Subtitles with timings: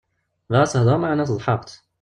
[0.49, 1.73] Bɣiɣ ad s-heḍṛeɣ meɛna setḥaɣ-tt.